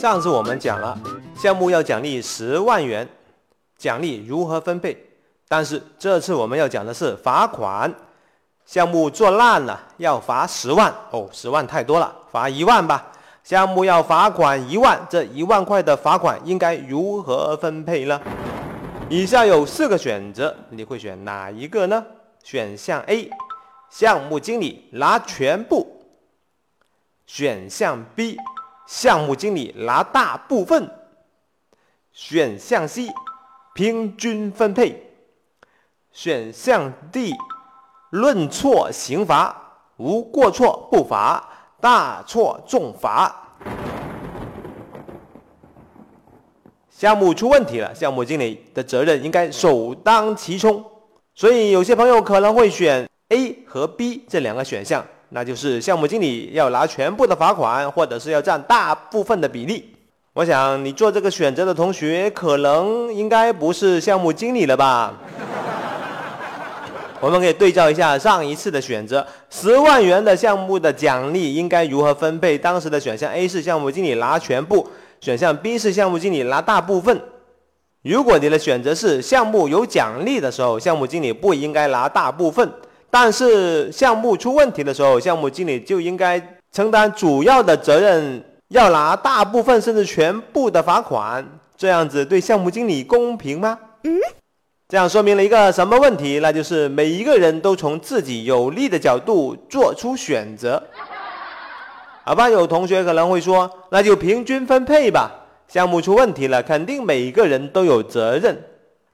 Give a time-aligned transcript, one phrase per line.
[0.00, 0.98] 上次我们讲了
[1.36, 3.06] 项目要奖励十万元，
[3.76, 4.96] 奖励如何分配？
[5.46, 7.94] 但是这次我们要讲的是罚款，
[8.64, 13.12] 项目做烂了要罚十万哦，十万太多了，罚一万吧。
[13.44, 18.18] 项目要罚款一万，这一万块的罚款应该如何分配呢？
[19.10, 22.02] 以下有四个选择，你会选哪一个呢？
[22.42, 23.28] 选项 A，
[23.90, 25.86] 项目经理拿全部；
[27.26, 28.38] 选项 B，
[28.90, 30.84] 项目经理拿大部分；
[32.10, 33.06] 选项 C，
[33.72, 35.14] 平均分配。
[36.10, 37.32] 选项 D，
[38.10, 41.48] 论错刑罚，无过错不罚，
[41.80, 43.54] 大错重罚。
[46.90, 50.84] 项目出问题了，项目经理的责任应该首当其冲。
[51.36, 59.94] 所以有些朋友可能会选 A 和 B 这两个选项，那就是项目经理要拿全部的罚款，或者是要占大部分的比例。
[60.32, 65.14] 我想你做这个选择的同学，可能应该不是项目经理了吧？
[67.20, 72.56] 我们可以对照一下上一次的选择，十万元的项目的奖励应该如何分配？
[72.56, 74.88] 当时的选项 A 是项目经理拿全部，
[75.20, 77.20] 选项 B 是项目经理拿大部分。
[78.02, 82.66] 如果你的选择是项目有奖励的时候，项目经理不应该拿大部分；
[83.10, 86.40] 但是项目出问题的时候，项目经理就应该
[86.72, 91.44] 承担主要的责任，要拿大部分甚至全部的罚款。
[91.76, 93.78] 这样子对项目经理公平吗？
[94.04, 94.12] 嗯。
[94.88, 96.40] 这样说明了一个什么问题？
[96.40, 100.82] 那就是每一个人都从自己有利的角度做出选择。
[102.24, 105.30] 好吧，有同学可能会说，那就平均分配吧。
[105.68, 108.60] 项目出问题了，肯定每一个人都有责任，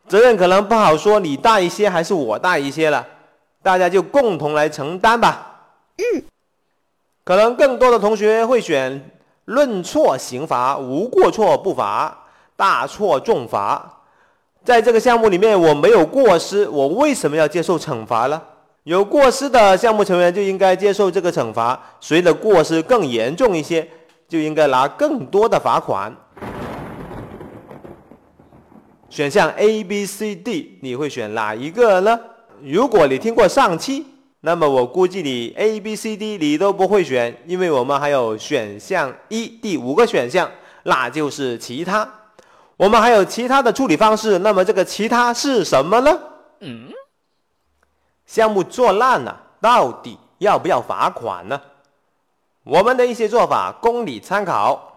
[0.09, 3.07] 责任可能不好说，你大一些还是我大一些了，
[3.67, 5.59] 大家就共同来承担吧。
[5.97, 6.23] 嗯，
[7.25, 9.11] 可能更多的同学会选
[9.47, 12.17] 论错刑罚，无过错不罚，
[12.55, 14.05] 大错重罚。
[14.63, 18.41] 在这个项目里面，我没有过失，我为什么要接受惩罚呢？
[18.85, 23.89] 有过失的项目成员就应该接受这个惩罚，谁的过失更严重一些，
[24.29, 26.15] 就应该拿更多的罚款。
[29.11, 32.17] 选项 A、B、C、D，你会选哪一个呢？
[32.63, 34.07] 如果你听过上期，
[34.41, 40.51] 那么我估计你 A、B、C、D 你都不会选，因为我们还有选项一第五个选项，
[40.85, 42.09] 那就是其他。
[42.77, 46.19] 我们还有其他的处理方式，那么这个其他是什么呢？
[46.61, 46.89] 嗯，
[48.27, 51.61] 项目做烂了，到底要不要罚款呢？
[52.65, 54.93] 我们的一些做法供你参考。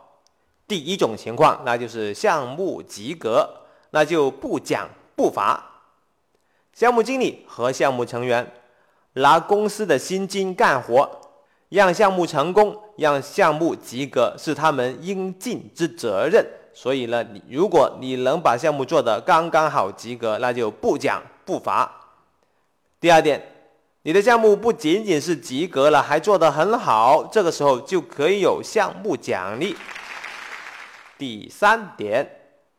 [0.68, 3.50] 第一种情况，那就是项目及格，
[3.90, 5.69] 那就不奖不罚。
[6.74, 8.52] 项目经理和项目成员
[9.14, 11.10] 拿公司的薪金干活，
[11.70, 16.46] 让项目成功，让项目及格，是他们应尽之责任。
[16.74, 21.92] 所以呢，你如果你能把项目做得刚刚好及格，那就不奖不罚。
[23.02, 23.42] 第二点，
[24.04, 29.76] 你的项目不仅仅是及格了，还做得很好，这个时候就可以有项目奖励。
[31.18, 32.30] 第三点，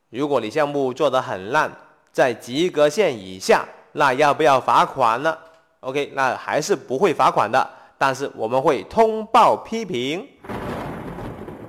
[0.08, 1.76] 如果你项目做得很烂，
[2.10, 5.36] 在及格线以下，那要不要罚款呢
[5.80, 7.68] ？OK，那还是不会罚款的，
[7.98, 10.26] 但是我们会通报批评。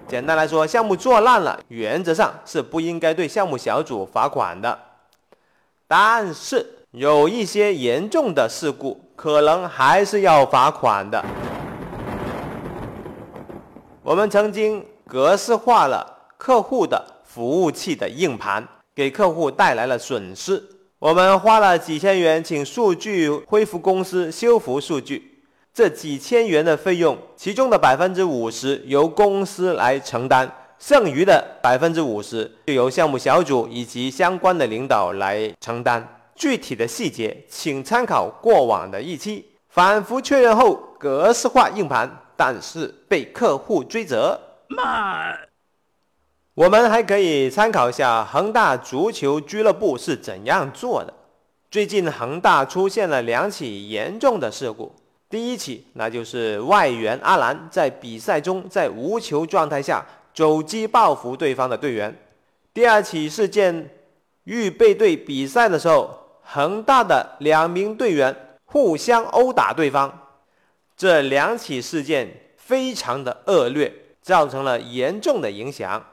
[0.07, 4.77] 简单来说，项目做烂了，原则上是不应该对项目小组罚款的。
[5.87, 11.23] 但是有一些严重的事故，可能还是要罚款的。
[14.03, 16.05] 我们曾经格式化了
[16.37, 20.61] 客户的服务器的硬盘，给客户带来了损失。
[21.01, 25.41] 我们花了几千元请数据恢复公司修复数据。
[25.73, 30.47] 这几千元的费用，其中的百分之五十由公司来承担，
[30.77, 36.07] 剩余的百分之五十就由项目小组以及相关的领导来承担。
[36.35, 39.43] 具体的细节，请参考过往的一期。
[39.69, 44.39] 反复确认后，格式化硬盘，但是被客户追责。
[44.67, 45.50] 慢。
[46.53, 51.13] 我们还可以参考一下恒大足球俱乐部是怎样做的。
[51.69, 54.93] 最近恒大出现了两起严重的事故。
[55.29, 62.13] 第一起，那就是外援阿兰在比赛中在无球状态下肘击报复对方的队员。
[62.73, 63.89] 第二起事件，
[64.43, 66.13] 预备队比赛的时候，
[66.43, 70.27] 恒大的两名队员互相殴打对方。
[70.97, 76.05] 这两起事件非常的恶劣，造成了严重的影响。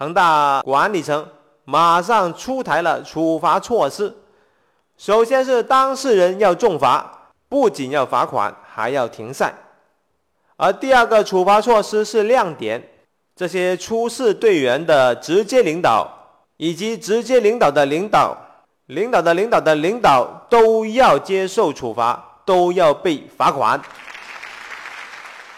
[0.00, 1.26] 恒大管理层
[1.64, 4.16] 马上出台了处罚措施，
[4.96, 7.14] 首先是当事人要重罚。
[7.48, 9.52] 不仅要罚款，还要停赛。
[10.56, 12.80] 而第二个处罚措施是亮点，
[13.34, 16.08] 这些出事队员的直接领导
[16.58, 18.36] 以及直接领导的领导、
[18.86, 23.80] 领导的领导的领导都要接受处罚，都要被罚款。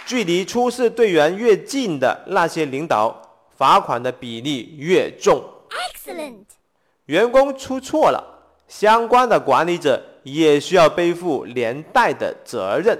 [0.06, 3.14] 距离出事队员越近的那些领导，
[3.60, 5.44] 罚款的比例越重。
[5.68, 6.46] Excellent。
[7.04, 8.24] 员工出错了，
[8.66, 12.98] 相关的管理者也需要背负连带的责任，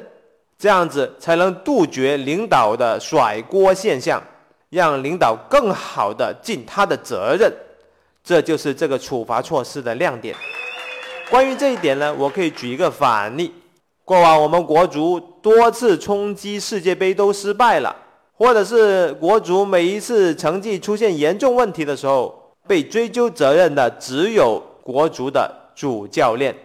[0.58, 4.22] 这样子才能杜绝领导的甩锅现象，
[4.68, 7.50] 让领导更好的尽他的责任。
[8.22, 10.36] 这就是这个处罚措施的亮点。
[11.30, 13.54] 关于这一点呢，我可以举一个反例。
[14.04, 17.96] 过往我们国足多次冲击世界杯都失败了，
[18.40, 26.56] 或者是国足每一次成绩出现严重问题的时候，被追究责任的只有国足的主教练，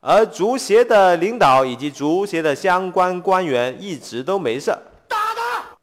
[0.00, 4.76] 而足协的领导以及足协的相关官员一直都没事。
[5.06, 5.76] 打他！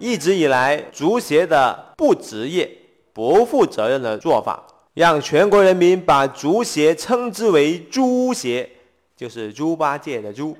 [0.00, 2.68] 一直以来，足协的不职业、
[3.12, 4.64] 不负责任的做法。
[4.94, 8.68] 让全国人民把足协称之为“猪协”，
[9.16, 10.56] 就是猪八戒的猪。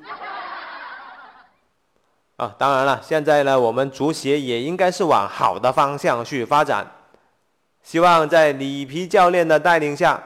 [2.37, 6.91] 啊，当然了，现在呢，我们足协也应该是往好的方向去发展。
[7.83, 10.23] 希望在里皮教练的带领下，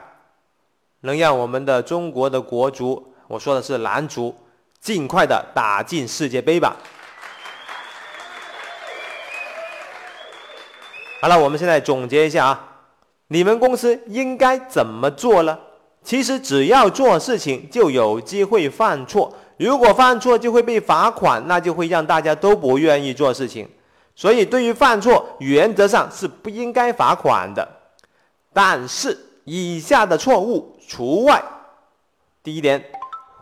[1.01, 4.35] 能让我们的中国的国足，我说的是男足，
[4.79, 6.75] 尽快的打进世界杯吧。
[11.21, 12.65] 好了，我们现在总结一下啊。
[13.27, 15.59] 你们公司应该怎么做呢？
[16.03, 23.67] 其实只要做事情就有机会犯错，如果犯错就会被罚款，那就会让大家都不愿意做事情。
[24.15, 27.67] 所以对于犯错，原则上是不应该罚款的。
[28.51, 31.41] 但是以下的错误除外。
[32.41, 32.83] 第一点，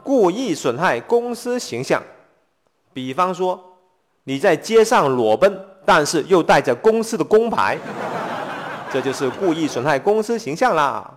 [0.04, 2.02] 故意损害公司形象，
[2.94, 3.78] 比方说
[4.26, 7.78] 你在街上裸奔，但是又带着公司的工牌。
[8.92, 11.12] 这就是故意损害公司形象啦。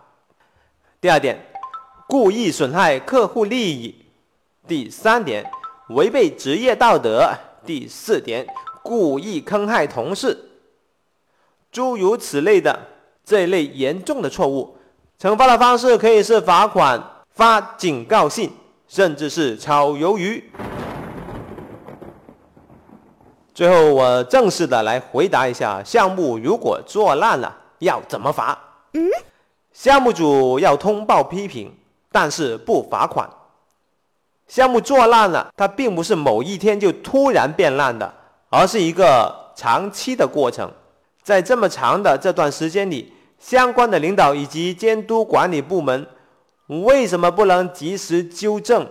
[1.01, 1.43] 第二点，
[2.07, 4.05] 故意损害客户利益。
[4.69, 5.43] 第三点，
[5.89, 7.27] 违背职业道德。
[7.65, 8.47] 第四点，
[8.83, 10.37] 故意坑害同事。
[11.73, 12.79] 诸如此类的
[13.25, 14.77] 这一类严重的错误，
[15.19, 18.53] 惩罚的方式可以是罚款、发警告信，
[18.87, 20.53] 甚至是炒鱿鱼。
[23.55, 27.57] 最后，我正式的来回答一下：项目如果做烂了。
[27.79, 28.59] 要怎么罚？
[29.83, 31.75] 项目组要通报批评，
[32.13, 33.27] 但是不罚款。
[34.47, 38.13] 项目做烂了，它并不是某一天就突然变烂的，
[38.51, 40.71] 而是一个长期的过程。
[41.23, 46.07] 在这么长的这段时间里，相关的领导以及监督管理部门
[46.67, 48.87] 为什么不能及时纠正，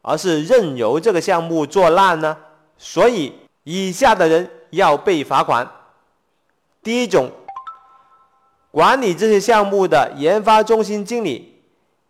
[0.00, 2.34] 而是任由这个项目做烂呢？
[2.78, 3.34] 所以，
[3.64, 5.70] 以下的人要被罚款。
[6.82, 7.30] 第一种。
[8.70, 11.60] 管理这些项目的研发中心经理，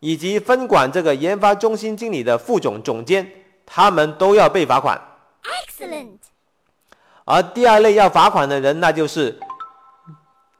[0.00, 3.26] 以及分管这个研发中心经理的副总总监，
[3.64, 5.00] 他们都要被罚款。
[5.42, 6.18] Excellent。
[7.24, 9.38] 而第二类要罚款的人，那就是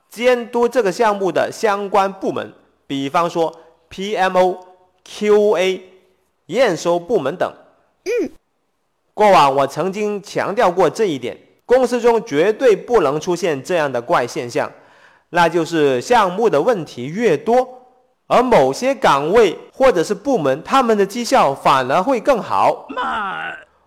[0.08, 2.52] 监督这个项目的相关部门，
[2.86, 3.54] 比方说
[3.90, 4.58] PMO、
[5.06, 5.80] QA、
[6.46, 7.52] 验收部门等。
[8.04, 8.30] 嗯。
[9.12, 11.36] 过往我曾经强调过这一点，
[11.66, 14.70] 公司中绝对不能出现这样的怪现象。
[15.30, 17.66] 那就是项目的问题越多，
[18.26, 22.86] 而某些岗位或者是部门，他们的绩效反而会更好。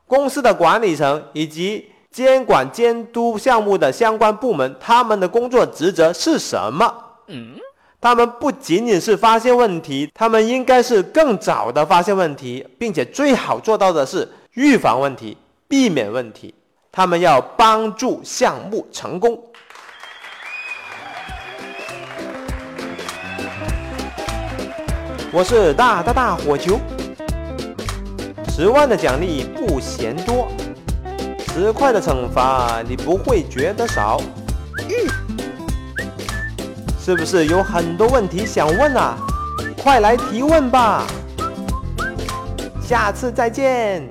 [0.08, 6.94] 公司的管理层以及监管监督项目的相关部门，他们的工作职责是什么？
[7.28, 7.56] 嗯，
[8.00, 16.54] 他们不仅仅是发现问题，他们应该是更早的发现问题，并且最好做到的是预防问题、避免问题。
[16.92, 19.42] 他们要帮助项目成功。
[25.36, 26.80] 我是大大大火球，
[28.50, 30.48] 十万的奖励不嫌多，
[31.48, 34.22] 十块的惩罚你不会觉得少。
[37.00, 39.18] 是不是有很多问题想问啊？
[39.76, 41.04] 快来提问吧，
[42.80, 44.08] 下次再见。